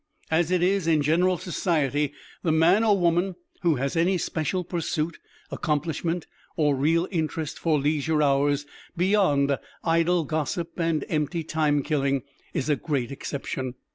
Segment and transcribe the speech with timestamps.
[0.31, 2.11] As it is, in general society
[2.41, 5.19] the man or woman who has any special pursuit,
[5.51, 6.25] accomplishment,
[6.57, 8.65] or real interest for leisure hours,
[8.97, 13.75] beyond idle gossip and empty time killing, is a great exception.